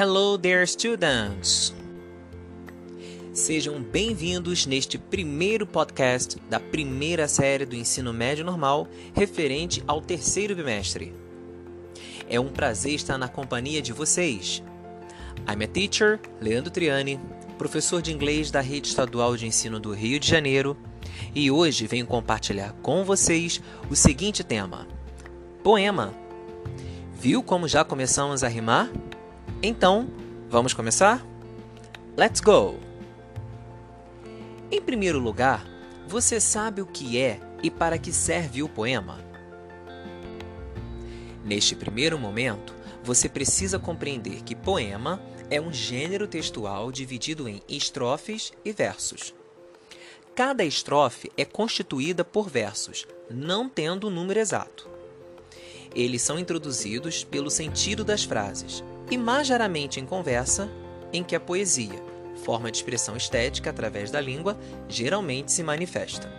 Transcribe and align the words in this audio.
Hello 0.00 0.38
there, 0.38 0.64
students! 0.64 1.74
Sejam 3.32 3.82
bem-vindos 3.82 4.64
neste 4.64 4.96
primeiro 4.96 5.66
podcast 5.66 6.40
da 6.48 6.60
primeira 6.60 7.26
série 7.26 7.66
do 7.66 7.74
ensino 7.74 8.12
médio 8.12 8.44
normal 8.44 8.86
referente 9.12 9.82
ao 9.88 10.00
terceiro 10.00 10.54
bimestre. 10.54 11.12
É 12.28 12.38
um 12.38 12.46
prazer 12.46 12.94
estar 12.94 13.18
na 13.18 13.26
companhia 13.26 13.82
de 13.82 13.92
vocês. 13.92 14.62
I'm 15.48 15.64
a 15.64 15.66
teacher, 15.66 16.20
Leandro 16.40 16.70
Triani, 16.70 17.18
professor 17.58 18.00
de 18.00 18.12
inglês 18.12 18.52
da 18.52 18.60
Rede 18.60 18.86
Estadual 18.86 19.36
de 19.36 19.48
Ensino 19.48 19.80
do 19.80 19.92
Rio 19.92 20.20
de 20.20 20.28
Janeiro, 20.28 20.76
e 21.34 21.50
hoje 21.50 21.88
venho 21.88 22.06
compartilhar 22.06 22.72
com 22.82 23.02
vocês 23.02 23.60
o 23.90 23.96
seguinte 23.96 24.44
tema: 24.44 24.86
Poema. 25.64 26.14
Viu 27.20 27.42
como 27.42 27.66
já 27.66 27.84
começamos 27.84 28.44
a 28.44 28.48
rimar? 28.48 28.88
Então, 29.60 30.08
vamos 30.48 30.72
começar? 30.72 31.26
Let's 32.16 32.40
go! 32.40 32.78
Em 34.70 34.80
primeiro 34.80 35.18
lugar, 35.18 35.66
você 36.06 36.40
sabe 36.40 36.80
o 36.80 36.86
que 36.86 37.18
é 37.20 37.40
e 37.60 37.68
para 37.68 37.98
que 37.98 38.12
serve 38.12 38.62
o 38.62 38.68
poema? 38.68 39.18
Neste 41.44 41.74
primeiro 41.74 42.16
momento, 42.16 42.72
você 43.02 43.28
precisa 43.28 43.80
compreender 43.80 44.44
que 44.44 44.54
poema 44.54 45.20
é 45.50 45.60
um 45.60 45.72
gênero 45.72 46.28
textual 46.28 46.92
dividido 46.92 47.48
em 47.48 47.60
estrofes 47.68 48.52
e 48.64 48.70
versos. 48.70 49.34
Cada 50.36 50.64
estrofe 50.64 51.32
é 51.36 51.44
constituída 51.44 52.24
por 52.24 52.48
versos, 52.48 53.08
não 53.28 53.68
tendo 53.68 54.06
o 54.06 54.10
número 54.10 54.38
exato. 54.38 54.88
Eles 55.92 56.22
são 56.22 56.38
introduzidos 56.38 57.24
pelo 57.24 57.50
sentido 57.50 58.04
das 58.04 58.22
frases 58.22 58.84
e 59.10 59.16
mais 59.16 59.48
raramente 59.48 60.00
em 60.00 60.06
conversa, 60.06 60.68
em 61.12 61.22
que 61.24 61.34
a 61.34 61.40
poesia, 61.40 62.02
forma 62.44 62.70
de 62.70 62.78
expressão 62.78 63.16
estética 63.16 63.70
através 63.70 64.10
da 64.10 64.20
língua, 64.20 64.58
geralmente 64.88 65.52
se 65.52 65.62
manifesta. 65.62 66.32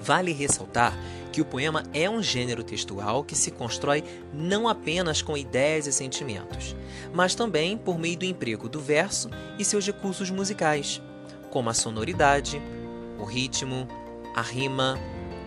Vale 0.00 0.32
ressaltar 0.32 0.96
que 1.30 1.40
o 1.40 1.44
poema 1.44 1.84
é 1.92 2.08
um 2.08 2.22
gênero 2.22 2.64
textual 2.64 3.22
que 3.22 3.36
se 3.36 3.50
constrói 3.50 4.02
não 4.32 4.68
apenas 4.68 5.22
com 5.22 5.36
ideias 5.36 5.86
e 5.86 5.92
sentimentos, 5.92 6.74
mas 7.12 7.34
também 7.34 7.76
por 7.76 7.98
meio 7.98 8.18
do 8.18 8.24
emprego 8.24 8.68
do 8.68 8.80
verso 8.80 9.30
e 9.58 9.64
seus 9.64 9.86
recursos 9.86 10.30
musicais, 10.30 11.00
como 11.50 11.70
a 11.70 11.74
sonoridade, 11.74 12.60
o 13.18 13.24
ritmo, 13.24 13.86
a 14.34 14.42
rima, 14.42 14.98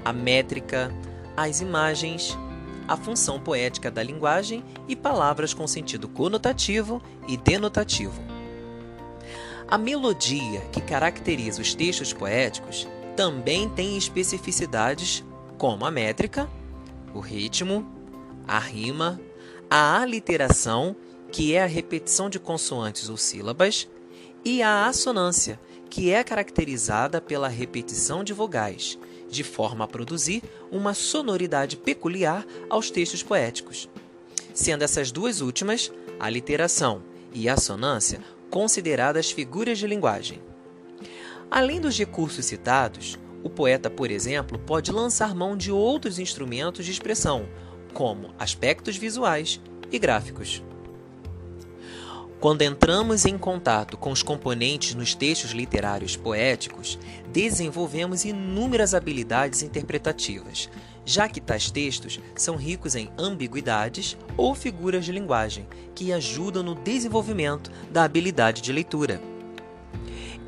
a 0.06 0.14
métrica, 0.14 0.94
as 1.36 1.60
imagens 1.60 2.38
a 2.94 2.98
função 2.98 3.40
poética 3.40 3.90
da 3.90 4.04
linguagem 4.04 4.64
e 4.88 4.96
palavras 4.96 5.52
com 5.52 5.66
sentido 5.66 6.08
conotativo 6.08 7.02
e 7.28 7.36
denotativo. 7.36 8.22
A 9.68 9.80
melodia 9.80 10.62
que 10.72 10.80
caracteriza 10.80 11.60
os 11.60 11.74
textos 11.74 12.14
poéticos 12.14 12.88
também 13.16 13.68
tem 13.68 13.98
especificidades 13.98 15.24
como 15.58 15.86
a 15.86 15.92
métrica, 15.92 16.48
o 17.16 17.20
ritmo, 17.20 17.84
a 18.48 18.60
rima, 18.60 19.20
a 19.68 20.00
aliteração, 20.00 20.96
que 21.32 21.56
é 21.56 21.64
a 21.64 21.68
repetição 21.68 22.30
de 22.30 22.40
consoantes 22.40 23.10
ou 23.10 23.18
sílabas, 23.18 23.90
e 24.46 24.62
a 24.62 24.86
assonância, 24.86 25.60
que 25.90 26.12
é 26.12 26.24
caracterizada 26.24 27.20
pela 27.20 27.48
repetição 27.48 28.24
de 28.24 28.34
vogais, 28.34 29.00
de 29.34 29.44
forma 29.44 29.86
a 29.86 29.88
produzir 29.88 30.44
uma 30.72 30.94
sonoridade 30.94 31.76
peculiar 31.76 32.46
aos 32.70 32.90
textos 32.90 33.24
poéticos. 33.24 33.90
Sendo 34.54 34.84
essas 34.84 35.12
duas 35.12 35.42
últimas, 35.42 35.92
a 36.20 36.30
literação 36.30 37.02
e 37.34 37.50
a 37.50 37.54
assonância, 37.54 38.22
consideradas 38.50 39.32
figuras 39.32 39.80
de 39.80 39.88
linguagem. 39.88 40.42
Além 41.50 41.82
dos 41.82 41.98
recursos 41.98 42.46
citados, 42.46 43.18
o 43.44 43.50
poeta, 43.50 43.90
por 43.90 44.10
exemplo, 44.10 44.58
pode 44.60 44.92
lançar 44.92 45.36
mão 45.36 45.58
de 45.58 45.72
outros 45.72 46.20
instrumentos 46.20 46.86
de 46.86 46.92
expressão, 46.92 47.48
como 47.94 48.34
aspectos 48.40 48.96
visuais 48.96 49.60
e 49.92 50.00
gráficos. 50.00 50.64
Quando 52.44 52.62
entramos 52.62 53.24
em 53.24 53.38
contato 53.38 53.96
com 53.96 54.12
os 54.12 54.22
componentes 54.22 54.96
nos 54.96 55.16
textos 55.16 55.52
literários 55.52 56.18
poéticos, 56.18 57.00
desenvolvemos 57.32 58.26
inúmeras 58.26 58.94
habilidades 58.94 59.64
interpretativas, 59.64 60.70
já 61.06 61.30
que 61.30 61.40
tais 61.40 61.72
textos 61.72 62.20
são 62.36 62.58
ricos 62.58 62.96
em 62.96 63.10
ambiguidades 63.18 64.18
ou 64.36 64.54
figuras 64.54 65.06
de 65.06 65.14
linguagem 65.14 65.66
que 65.96 66.12
ajudam 66.12 66.64
no 66.64 66.76
desenvolvimento 66.76 67.72
da 67.90 68.04
habilidade 68.04 68.62
de 68.62 68.74
leitura. 68.74 69.22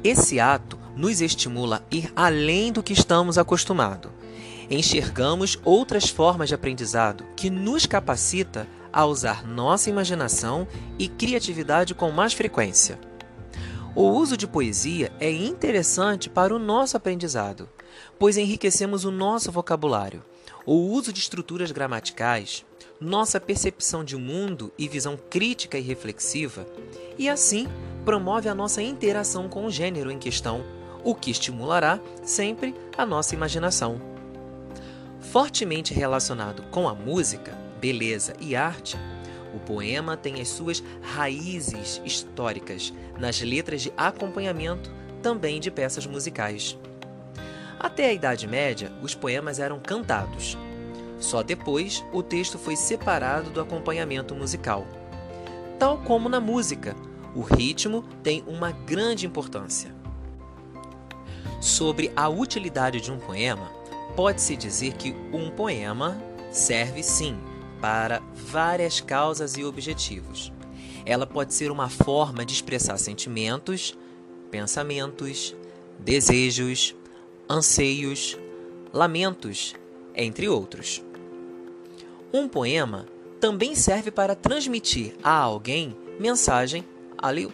Esse 0.03 0.38
ato 0.38 0.77
nos 0.97 1.22
estimula 1.22 1.77
a 1.77 1.95
ir 1.95 2.12
além 2.13 2.73
do 2.73 2.83
que 2.83 2.91
estamos 2.91 3.38
acostumados. 3.38 4.12
Enxergamos 4.69 5.57
outras 5.63 6.09
formas 6.09 6.50
de 6.50 6.56
aprendizado 6.56 7.23
que 7.38 7.50
nos 7.50 7.85
capacita 7.85 8.67
a 8.95 9.06
usar 9.06 9.45
nossa 9.45 9.89
imaginação 9.89 10.66
e 10.97 11.09
criatividade 11.09 11.94
com 11.94 12.09
mais 12.11 12.31
frequência. 12.31 12.97
O 13.94 14.03
uso 14.03 14.38
de 14.38 14.47
poesia 14.47 15.11
é 15.19 15.29
interessante 15.29 16.29
para 16.29 16.56
o 16.56 16.59
nosso 16.59 16.95
aprendizado, 16.95 17.67
pois 18.17 18.38
enriquecemos 18.38 19.03
o 19.03 19.11
nosso 19.11 19.51
vocabulário. 19.51 20.23
O 20.66 20.75
uso 20.75 21.11
de 21.11 21.19
estruturas 21.19 21.73
gramaticais, 21.73 22.63
nossa 22.97 23.38
percepção 23.38 24.01
de 24.01 24.16
mundo 24.16 24.72
e 24.78 24.88
visão 24.88 25.19
crítica 25.29 25.77
e 25.77 25.81
reflexiva, 25.81 26.66
e 27.17 27.27
assim 27.27 27.67
promove 28.06 28.47
a 28.47 28.56
nossa 28.56 28.81
interação 28.81 29.50
com 29.50 29.66
o 29.66 29.72
gênero 29.72 30.09
em 30.09 30.17
questão, 30.17 30.63
o 31.03 31.13
que 31.13 31.31
estimulará 31.31 32.00
sempre 32.23 32.73
a 32.97 33.06
nossa 33.06 33.35
imaginação. 33.35 34.00
Fortemente 35.19 35.94
relacionado 35.94 36.63
com 36.72 36.88
a 36.88 36.95
música, 36.95 37.64
beleza 37.85 38.34
e 38.40 38.56
arte, 38.56 38.97
o 39.53 39.59
poema 39.59 40.18
tem 40.18 40.41
as 40.41 40.47
suas 40.47 40.84
raízes 41.03 42.01
históricas 42.03 42.91
nas 43.19 43.40
letras 43.41 43.84
de 43.84 43.94
acompanhamento 43.96 44.91
também 45.22 45.59
de 45.59 45.69
peças 45.69 46.07
musicais. 46.07 46.75
Até 47.79 48.09
a 48.09 48.13
Idade 48.13 48.47
Média, 48.47 48.91
os 49.03 49.13
poemas 49.13 49.59
eram 49.59 49.79
cantados. 49.79 50.57
Só 51.19 51.44
depois 51.44 52.03
o 52.12 52.24
texto 52.24 52.57
foi 52.57 52.75
separado 52.75 53.51
do 53.51 53.62
acompanhamento 53.62 54.34
musical. 54.34 54.88
Tal 55.78 56.00
como 56.00 56.28
na 56.28 56.40
música, 56.40 56.95
o 57.35 57.41
ritmo 57.41 58.03
tem 58.24 58.44
uma 58.47 58.72
grande 58.72 59.28
importância. 59.28 59.94
Sobre 61.62 62.12
a 62.16 62.28
utilidade 62.28 63.00
de 63.00 63.12
um 63.12 63.19
poema, 63.19 63.69
pode-se 64.16 64.56
dizer 64.56 64.94
que 64.94 65.16
um 65.31 65.51
poema 65.51 66.18
serve 66.50 67.03
sim 67.03 67.38
para 67.81 68.22
várias 68.34 69.02
causas 69.02 69.58
e 69.58 69.63
objetivos. 69.63 70.52
Ela 71.06 71.28
pode 71.28 71.53
ser 71.53 71.72
uma 71.72 71.90
forma 71.90 72.46
de 72.46 72.53
expressar 72.53 72.97
sentimentos, 72.97 73.97
pensamentos, 74.50 75.56
desejos, 76.00 76.96
anseios, 77.47 78.38
lamentos, 78.91 79.75
entre 80.16 80.47
outros. 80.47 81.03
Um 82.34 82.47
poema 82.47 83.06
também 83.40 83.75
serve 83.75 84.12
para 84.12 84.36
transmitir 84.36 85.16
a 85.24 85.31
alguém 85.31 85.96
mensagem 86.19 86.84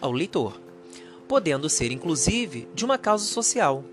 ao 0.00 0.12
leitor, 0.12 0.60
podendo 1.28 1.68
ser 1.68 1.92
inclusive 1.92 2.68
de 2.74 2.84
uma 2.84 2.98
causa 2.98 3.24
social. 3.24 3.84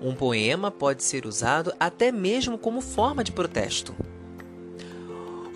Um 0.00 0.14
poema 0.14 0.70
pode 0.70 1.02
ser 1.02 1.26
usado 1.26 1.72
até 1.80 2.12
mesmo 2.12 2.56
como 2.56 2.80
forma 2.80 3.24
de 3.24 3.32
protesto. 3.32 3.94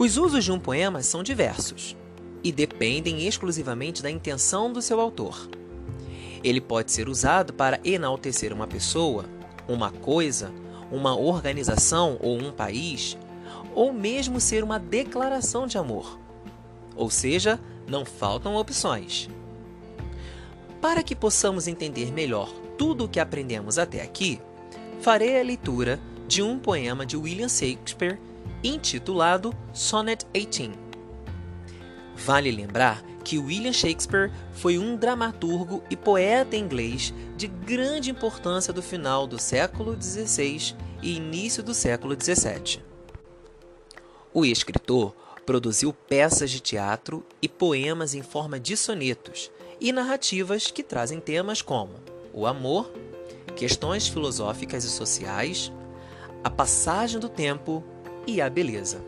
Os 0.03 0.17
usos 0.17 0.45
de 0.45 0.51
um 0.51 0.59
poema 0.59 1.01
são 1.01 1.23
diversos 1.23 1.97
e 2.43 2.51
dependem 2.51 3.25
exclusivamente 3.25 4.03
da 4.03 4.11
intenção 4.11 4.73
do 4.73 4.83
seu 4.83 5.01
autor. 5.01 5.49
Ele 6.43 6.61
pode 6.61 6.91
ser 6.91 7.09
usado 7.09 7.53
para 7.53 7.79
enaltecer 7.85 8.53
uma 8.53 8.67
pessoa, 8.67 9.27
uma 9.69 9.93
coisa, 9.93 10.53
uma 10.91 11.17
organização 11.17 12.19
ou 12.21 12.37
um 12.37 12.51
país, 12.51 13.17
ou 13.77 13.93
mesmo 13.93 14.41
ser 14.41 14.65
uma 14.65 14.77
declaração 14.77 15.69
de 15.69 15.79
amor. 15.79 16.19
Ou 16.97 17.09
seja, 17.09 17.61
não 17.87 18.05
faltam 18.05 18.57
opções. 18.57 19.31
Para 20.81 21.05
que 21.05 21.15
possamos 21.15 21.69
entender 21.69 22.11
melhor 22.11 22.53
tudo 22.77 23.05
o 23.05 23.09
que 23.09 23.21
aprendemos 23.21 23.79
até 23.79 24.03
aqui, 24.03 24.41
farei 25.01 25.41
a 25.41 25.45
leitura 25.45 26.01
de 26.27 26.43
um 26.43 26.59
poema 26.59 27.07
de 27.07 27.17
William 27.17 27.49
Shakespeare 27.49 28.19
intitulado 28.63 29.55
Sonnet 29.73 30.27
18. 30.33 30.73
Vale 32.17 32.51
lembrar 32.51 33.03
que 33.25 33.39
William 33.39 33.73
Shakespeare 33.73 34.31
foi 34.53 34.79
um 34.79 34.97
dramaturgo 34.97 35.83
e 35.91 35.97
poeta 35.97 36.57
inglês 36.57 37.15
de 37.37 37.47
grande 37.47 38.11
importância 38.11 38.73
do 38.73 38.83
final 38.83 39.27
do 39.27 39.39
século 39.39 40.01
XVI 40.01 40.77
e 41.03 41.17
início 41.17 41.63
do 41.63 41.73
século 41.73 42.17
XVII. 42.21 42.83
O 44.35 44.45
escritor 44.45 45.15
Produziu 45.45 45.93
peças 45.93 46.53
de 46.53 46.61
teatro 46.61 47.27
e 47.41 47.49
poemas 47.49 48.15
em 48.15 48.23
forma 48.23 48.61
de 48.61 48.77
sonetos 48.77 49.51
e 49.81 49.91
narrativas 49.91 50.71
que 50.71 50.85
trazem 50.85 51.19
temas 51.19 51.61
como 51.61 51.95
o 52.33 52.47
amor, 52.47 52.93
questões 53.57 54.07
filosóficas 54.07 54.85
e 54.85 54.89
sociais, 54.89 55.73
a 56.45 56.49
passagem 56.49 57.19
do 57.19 57.29
tempo 57.29 57.83
e 58.27 58.41
a 58.41 58.49
beleza. 58.49 59.03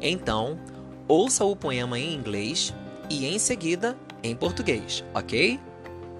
Então, 0.00 0.58
ouça 1.08 1.44
o 1.44 1.56
poema 1.56 1.98
em 1.98 2.14
inglês 2.14 2.74
e 3.08 3.26
em 3.26 3.38
seguida 3.38 3.96
em 4.22 4.34
português, 4.34 5.04
ok? 5.14 5.58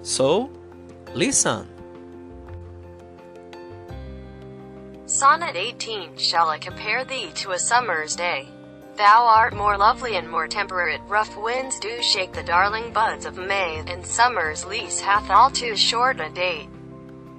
So, 0.01 0.49
listen. 1.13 1.67
Sonnet 5.05 5.53
18 5.53 6.17
Shall 6.17 6.49
I 6.49 6.59
compare 6.59 7.05
thee 7.05 7.31
to 7.43 7.51
a 7.51 7.59
summer's 7.59 8.15
day? 8.15 8.47
Thou 8.97 9.25
art 9.25 9.53
more 9.53 9.77
lovely 9.77 10.17
and 10.17 10.29
more 10.29 10.47
temperate. 10.47 11.01
Rough 11.07 11.37
winds 11.37 11.79
do 11.79 12.01
shake 12.01 12.33
the 12.33 12.43
darling 12.43 12.91
buds 12.91 13.25
of 13.25 13.37
May, 13.37 13.83
and 13.87 14.05
summer's 14.05 14.65
lease 14.65 14.99
hath 14.99 15.29
all 15.29 15.51
too 15.51 15.75
short 15.75 16.19
a 16.19 16.29
date. 16.29 16.67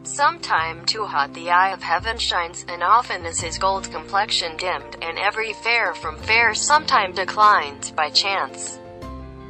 Sometime 0.05 0.85
too 0.87 1.05
hot 1.05 1.35
the 1.35 1.51
eye 1.51 1.71
of 1.71 1.83
heaven 1.83 2.19
shines, 2.19 2.65
and 2.69 2.83
often 2.83 3.27
is 3.27 3.41
his 3.41 3.59
gold 3.59 3.91
complexion 3.91 4.57
dimmed, 4.57 4.97
and 5.03 5.19
every 5.19 5.53
fair 5.53 5.95
from 5.95 6.17
fair 6.17 6.55
sometime 6.55 7.13
declines 7.13 7.91
by 7.91 8.11
chance. 8.11 8.79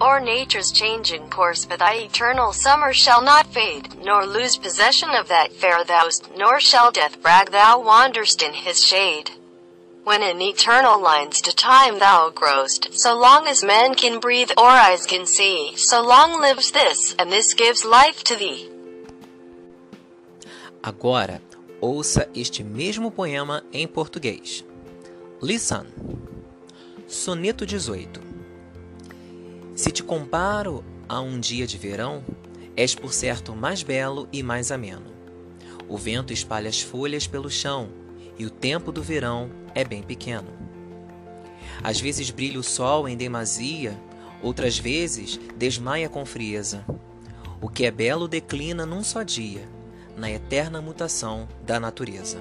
Or 0.00 0.20
nature's 0.20 0.70
changing 0.70 1.28
course, 1.28 1.64
but 1.64 1.80
thy 1.80 1.94
eternal 1.94 2.52
summer 2.52 2.92
shall 2.92 3.20
not 3.20 3.46
fade, 3.46 3.96
nor 4.04 4.24
lose 4.24 4.56
possession 4.56 5.10
of 5.10 5.28
that 5.28 5.52
fair 5.52 5.84
thou'st, 5.84 6.36
nor 6.36 6.60
shall 6.60 6.90
death 6.92 7.20
brag 7.20 7.50
thou 7.50 7.80
wanderst 7.80 8.42
in 8.42 8.54
his 8.54 8.84
shade. 8.84 9.32
When 10.04 10.22
in 10.22 10.40
eternal 10.40 11.00
lines 11.00 11.40
to 11.42 11.54
time 11.54 11.98
thou 11.98 12.30
growst, 12.30 12.94
so 12.94 13.14
long 13.14 13.46
as 13.46 13.64
men 13.64 13.94
can 13.94 14.20
breathe 14.20 14.50
or 14.56 14.68
eyes 14.68 15.04
can 15.04 15.26
see, 15.26 15.74
so 15.76 16.00
long 16.00 16.40
lives 16.40 16.70
this, 16.70 17.14
and 17.18 17.30
this 17.30 17.54
gives 17.54 17.84
life 17.84 18.22
to 18.24 18.36
thee. 18.36 18.70
Agora, 20.80 21.42
ouça 21.80 22.28
este 22.32 22.62
mesmo 22.62 23.10
poema 23.10 23.64
em 23.72 23.86
português. 23.86 24.64
Listen. 25.42 25.82
Soneto 27.08 27.66
18. 27.66 28.20
Se 29.74 29.90
te 29.90 30.04
comparo 30.04 30.84
a 31.08 31.20
um 31.20 31.40
dia 31.40 31.66
de 31.66 31.76
verão, 31.76 32.22
és 32.76 32.94
por 32.94 33.12
certo 33.12 33.56
mais 33.56 33.82
belo 33.82 34.28
e 34.32 34.40
mais 34.40 34.70
ameno. 34.70 35.06
O 35.88 35.96
vento 35.96 36.32
espalha 36.32 36.68
as 36.68 36.80
folhas 36.80 37.26
pelo 37.26 37.50
chão, 37.50 37.88
e 38.38 38.46
o 38.46 38.50
tempo 38.50 38.92
do 38.92 39.02
verão 39.02 39.50
é 39.74 39.82
bem 39.82 40.02
pequeno. 40.02 40.52
Às 41.82 42.00
vezes 42.00 42.30
brilha 42.30 42.60
o 42.60 42.62
sol 42.62 43.08
em 43.08 43.16
demasia, 43.16 44.00
outras 44.40 44.78
vezes 44.78 45.40
desmaia 45.56 46.08
com 46.08 46.24
frieza. 46.24 46.84
O 47.60 47.68
que 47.68 47.84
é 47.84 47.90
belo 47.90 48.28
declina 48.28 48.86
num 48.86 49.02
só 49.02 49.24
dia 49.24 49.76
na 50.18 50.30
eterna 50.30 50.82
mutação 50.82 51.48
da 51.64 51.78
natureza. 51.78 52.38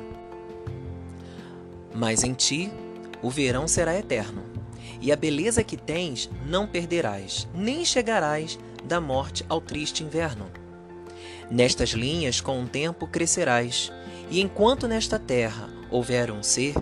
Mas 1.93 2.23
em 2.23 2.33
ti 2.33 2.71
o 3.21 3.29
verão 3.29 3.67
será 3.67 3.95
eterno, 3.97 4.43
e 4.99 5.11
a 5.11 5.15
beleza 5.15 5.63
que 5.63 5.77
tens 5.77 6.29
não 6.45 6.67
perderás, 6.67 7.47
nem 7.53 7.85
chegarás 7.85 8.57
da 8.83 8.99
morte 8.99 9.45
ao 9.47 9.61
triste 9.61 10.03
inverno. 10.03 10.49
Nestas 11.49 11.89
linhas 11.89 12.41
com 12.41 12.61
o 12.63 12.67
tempo 12.67 13.07
crescerás, 13.07 13.91
e 14.29 14.41
enquanto 14.41 14.87
nesta 14.87 15.17
terra 15.17 15.69
houver 15.89 16.31
um 16.31 16.43
ser, 16.43 16.75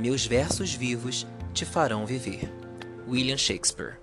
meus 0.00 0.24
versos 0.24 0.72
vivos 0.74 1.26
te 1.52 1.64
farão 1.64 2.06
viver. 2.06 2.50
William 3.08 3.36
Shakespeare. 3.36 3.98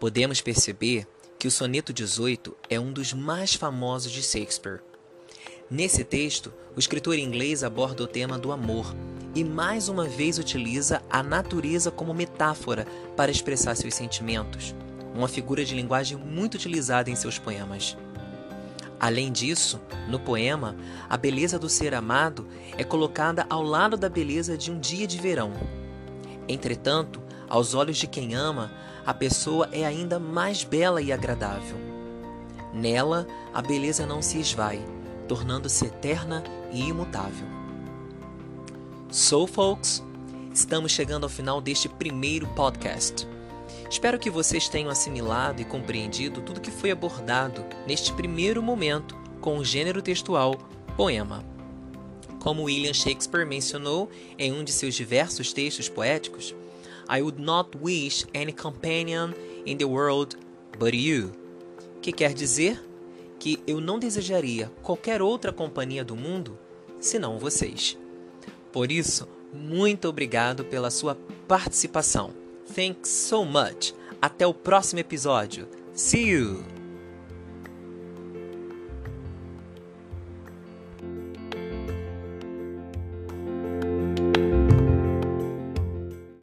Podemos 0.00 0.40
perceber 0.40 1.06
que 1.42 1.48
o 1.48 1.50
soneto 1.50 1.92
18 1.92 2.56
é 2.70 2.78
um 2.78 2.92
dos 2.92 3.12
mais 3.12 3.52
famosos 3.52 4.12
de 4.12 4.22
Shakespeare. 4.22 4.78
Nesse 5.68 6.04
texto, 6.04 6.52
o 6.76 6.78
escritor 6.78 7.18
inglês 7.18 7.64
aborda 7.64 8.04
o 8.04 8.06
tema 8.06 8.38
do 8.38 8.52
amor 8.52 8.94
e 9.34 9.42
mais 9.42 9.88
uma 9.88 10.06
vez 10.06 10.38
utiliza 10.38 11.02
a 11.10 11.20
natureza 11.20 11.90
como 11.90 12.14
metáfora 12.14 12.86
para 13.16 13.32
expressar 13.32 13.74
seus 13.74 13.92
sentimentos, 13.92 14.72
uma 15.16 15.26
figura 15.26 15.64
de 15.64 15.74
linguagem 15.74 16.16
muito 16.16 16.54
utilizada 16.54 17.10
em 17.10 17.16
seus 17.16 17.40
poemas. 17.40 17.96
Além 19.00 19.32
disso, 19.32 19.80
no 20.08 20.20
poema, 20.20 20.76
a 21.10 21.16
beleza 21.16 21.58
do 21.58 21.68
ser 21.68 21.92
amado 21.92 22.46
é 22.78 22.84
colocada 22.84 23.46
ao 23.50 23.64
lado 23.64 23.96
da 23.96 24.08
beleza 24.08 24.56
de 24.56 24.70
um 24.70 24.78
dia 24.78 25.08
de 25.08 25.18
verão. 25.18 25.52
Entretanto, 26.46 27.20
aos 27.48 27.74
olhos 27.74 27.98
de 27.98 28.06
quem 28.06 28.32
ama, 28.32 28.70
a 29.04 29.12
pessoa 29.12 29.68
é 29.72 29.84
ainda 29.84 30.18
mais 30.18 30.64
bela 30.64 31.02
e 31.02 31.12
agradável. 31.12 31.76
Nela, 32.72 33.26
a 33.52 33.60
beleza 33.60 34.06
não 34.06 34.22
se 34.22 34.38
esvai, 34.38 34.80
tornando-se 35.28 35.86
eterna 35.86 36.42
e 36.72 36.88
imutável. 36.88 37.46
So, 39.10 39.46
folks, 39.46 40.02
estamos 40.54 40.92
chegando 40.92 41.24
ao 41.24 41.30
final 41.30 41.60
deste 41.60 41.88
primeiro 41.88 42.46
podcast. 42.48 43.26
Espero 43.90 44.18
que 44.18 44.30
vocês 44.30 44.68
tenham 44.68 44.88
assimilado 44.88 45.60
e 45.60 45.66
compreendido 45.66 46.40
tudo 46.40 46.60
que 46.60 46.70
foi 46.70 46.90
abordado 46.90 47.64
neste 47.86 48.12
primeiro 48.12 48.62
momento 48.62 49.14
com 49.40 49.58
o 49.58 49.64
gênero 49.64 50.00
textual 50.00 50.56
poema. 50.96 51.44
Como 52.40 52.64
William 52.64 52.94
Shakespeare 52.94 53.46
mencionou 53.46 54.10
em 54.38 54.52
um 54.52 54.64
de 54.64 54.72
seus 54.72 54.94
diversos 54.94 55.52
textos 55.52 55.88
poéticos, 55.88 56.54
I 57.08 57.22
would 57.22 57.40
not 57.40 57.76
wish 57.80 58.26
any 58.34 58.52
companion 58.52 59.34
in 59.66 59.78
the 59.78 59.84
world 59.84 60.36
but 60.78 60.94
you. 60.94 61.32
Que 62.00 62.12
quer 62.12 62.32
dizer 62.32 62.82
que 63.38 63.62
eu 63.66 63.80
não 63.80 63.98
desejaria 63.98 64.70
qualquer 64.82 65.20
outra 65.20 65.52
companhia 65.52 66.04
do 66.04 66.16
mundo 66.16 66.58
senão 67.00 67.38
vocês. 67.38 67.98
Por 68.72 68.90
isso, 68.90 69.28
muito 69.52 70.08
obrigado 70.08 70.64
pela 70.64 70.90
sua 70.90 71.16
participação. 71.46 72.32
Thanks 72.74 73.10
so 73.10 73.44
much. 73.44 73.92
Até 74.20 74.46
o 74.46 74.54
próximo 74.54 75.00
episódio. 75.00 75.68
See 75.94 76.30
you! 76.30 76.81